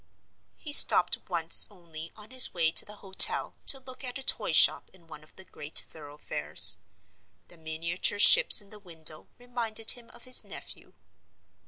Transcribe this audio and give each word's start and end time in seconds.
He 0.57 0.73
stopped 0.73 1.19
once 1.29 1.67
only 1.69 2.11
on 2.15 2.31
his 2.31 2.55
way 2.55 2.71
to 2.71 2.85
the 2.85 2.95
hotel 3.05 3.53
to 3.67 3.79
look 3.79 4.03
at 4.03 4.17
a 4.17 4.23
toyshop 4.23 4.89
in 4.91 5.05
one 5.05 5.23
of 5.23 5.35
the 5.35 5.45
great 5.45 5.77
thoroughfares. 5.77 6.79
The 7.49 7.57
miniature 7.57 8.17
ships 8.17 8.61
in 8.61 8.71
the 8.71 8.79
window 8.79 9.27
reminded 9.37 9.91
him 9.91 10.09
of 10.09 10.23
his 10.23 10.43
nephew. 10.43 10.93